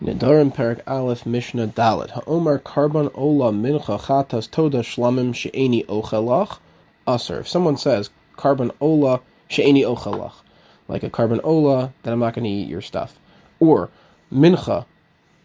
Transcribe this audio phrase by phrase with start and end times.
[0.00, 1.72] Perek Aleph Mishnah.
[1.76, 6.60] Ha'omar Korban Ola Mincha Chatas Toda Shlamim She'eni Ochelach
[7.08, 7.40] Aser.
[7.40, 10.44] If someone says Korban Ola She'eni Ochelach,
[10.86, 13.18] like a Korban Ola, then I'm not going to eat your stuff.
[13.58, 13.90] Or
[14.32, 14.86] Mincha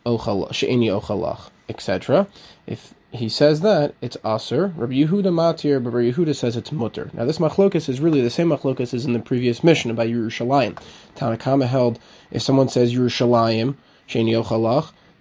[0.06, 2.28] She'eni Ochelach, etc.
[2.68, 4.74] If he says that, it's Aser.
[4.76, 7.10] Rabbi Yehuda Matir, but Rabbi Yehuda says it's Mutter.
[7.14, 10.78] Now this machlokas is really the same machlokas as in the previous Mishnah about Yerushalayim.
[11.16, 12.00] Tanakama held,
[12.30, 13.76] if someone says Yerushalayim,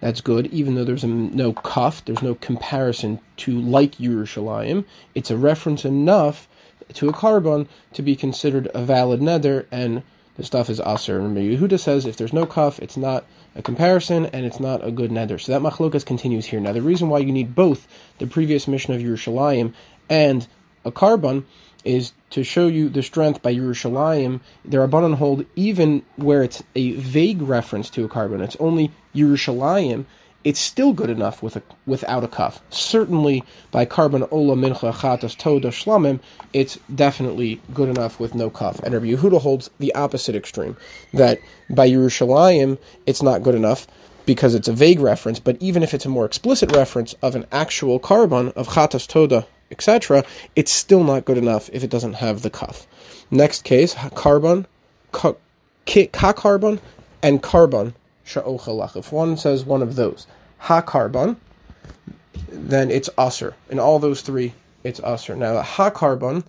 [0.01, 4.85] That's good, even though there's a, no kaf, there's no comparison to like Yerushalayim.
[5.15, 6.49] It's a reference enough
[6.95, 10.03] to a korban to be considered a valid neder, and
[10.37, 11.21] the stuff is aser.
[11.21, 13.25] And Yehuda says if there's no kaf, it's not
[13.55, 15.41] a comparison, and it's not a good neder.
[15.41, 16.59] So that machlokas continues here.
[16.59, 17.87] Now the reason why you need both
[18.19, 19.73] the previous Mishnah of Yerushalayim
[20.09, 20.49] and
[20.85, 21.45] a korban
[21.85, 24.41] is to show you the strength by Yerushalayim.
[24.67, 28.41] Are Rabbanon hold even where it's a vague reference to a korban.
[28.41, 30.05] It's only Yerushalayim.
[30.45, 32.61] It's still good enough with a, without a kaf.
[32.71, 36.19] Certainly by korban ola mincha chatas toda shlamim,
[36.53, 38.81] it's definitely good enough with no kaf.
[38.81, 40.77] And Rabbi Yehuda holds the opposite extreme
[41.15, 41.39] that
[41.71, 43.87] by Yerushalayim it's not good enough
[44.27, 45.39] because it's a vague reference.
[45.39, 49.47] But even if it's a more explicit reference of an actual korban of chatas toda
[49.73, 52.87] etc., it's still not good enough if it doesn't have the kaf.
[53.31, 54.67] Next case, korban,
[55.11, 55.35] ka
[55.87, 56.79] korban,
[57.23, 58.97] and korban sha'ochalach.
[58.97, 60.27] If one says one of those,
[60.59, 61.37] ha korban,
[62.49, 63.55] then it's aser.
[63.71, 64.55] In all those three,
[64.85, 65.35] it's aser.
[65.35, 66.45] Now, ha korban,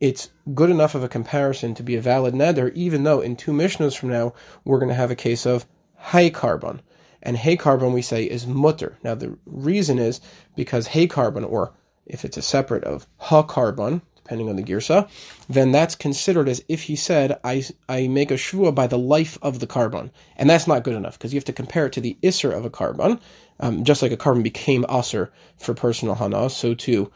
[0.00, 3.52] it's good enough of a comparison to be a valid neder, even though in two
[3.52, 4.34] mishnahs from now,
[4.64, 6.80] we're going to have a case of hay korban.
[7.22, 8.98] And hay korban, we say, is mutter.
[9.04, 10.20] Now, the reason is
[10.56, 11.72] because hay korban or
[12.06, 15.08] if it's a separate of ha-korban, depending on the girsa,
[15.48, 19.36] then that's considered as if he said, I, I make a shvua by the life
[19.42, 20.10] of the korban.
[20.36, 22.64] And that's not good enough because you have to compare it to the isser of
[22.64, 23.20] a korban.
[23.60, 27.12] Um, just like a korban became aser for personal hana, so too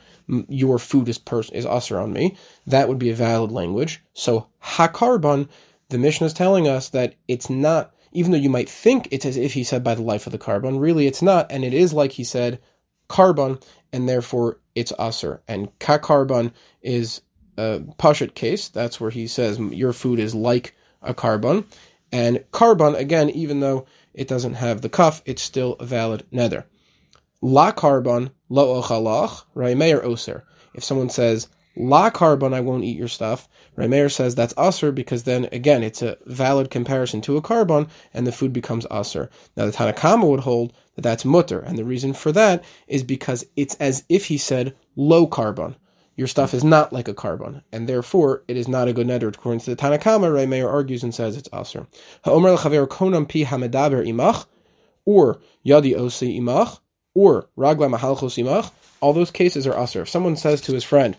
[0.48, 2.37] your food is pers- is aser on me.
[2.66, 4.03] That would be a valid language.
[4.12, 5.49] So ha-korban,
[5.89, 9.37] the Mishnah is telling us that it's not, even though you might think it's as
[9.37, 11.93] if he said by the life of the korban, really it's not, and it is
[11.93, 12.60] like he said
[13.09, 13.62] korban,
[13.93, 15.43] and therefore it's aser.
[15.49, 16.53] And kakarban
[16.83, 17.22] is
[17.56, 18.69] a pashat case.
[18.69, 21.65] That's where he says your food is like a korban.
[22.12, 26.65] And korban, again, even though it doesn't have the kaf, it's still a valid neder.
[27.43, 30.45] La korban, lo ochalach, raimeir oser.
[30.75, 33.48] If someone says, La korban, I won't eat your stuff.
[33.76, 38.26] Remeir says that's aser because then again it's a valid comparison to a korban and
[38.26, 39.28] the food becomes aser.
[39.56, 43.44] Now the Tanakama would hold that that's mutter, and the reason for that is because
[43.56, 45.75] it's as if he said low korban.
[46.16, 49.28] Your stuff is not like a korban, and therefore it is not a good neder.
[49.28, 51.86] According to the Tanakama, Remeir argues and says it's aser.
[52.25, 54.47] Ha'omer l'chaver konam pi hamedaber imach,
[55.04, 56.81] or yadi osi imach,
[57.12, 58.70] or ragla mahalchos imach.
[59.03, 60.03] All those cases are aser.
[60.03, 61.19] If someone says to his friend,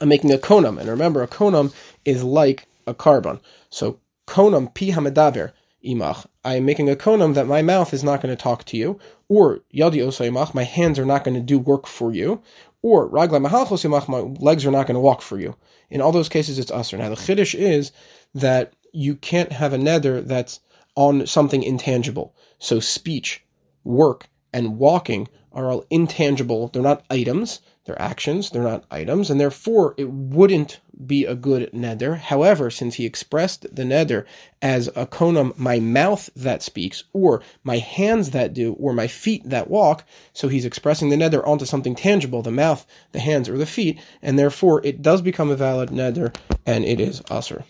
[0.00, 0.78] I'm making a konam.
[0.78, 1.72] And remember, a konam
[2.04, 3.40] is like a korban.
[3.70, 5.52] So konam pi hamadaber
[5.84, 6.26] imach.
[6.44, 8.98] I am making a konam that my mouth is not going to talk to you.
[9.28, 12.42] Or yadi imach, my hands are not going to do work for you.
[12.82, 15.56] Or ragla mahalchos imach, my legs are not going to walk for you.
[15.90, 16.98] In all those cases, it's usr.
[16.98, 17.92] Now the chiddush is
[18.34, 20.60] that you can't have a neder that's
[20.96, 22.34] on something intangible.
[22.58, 23.44] So speech,
[23.82, 26.68] work, and walking are all intangible.
[26.68, 27.60] They're not items.
[27.84, 32.16] They're actions, they're not items, and therefore it wouldn't be a good neder.
[32.16, 34.24] However, since he expressed the neder
[34.62, 39.42] as a konam, my mouth that speaks, or my hands that do, or my feet
[39.50, 43.58] that walk, so he's expressing the neder onto something tangible, the mouth, the hands, or
[43.58, 46.34] the feet, and therefore it does become a valid neder,
[46.64, 47.64] and it is usr.